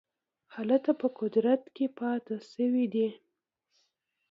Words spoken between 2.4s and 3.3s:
شوي دي.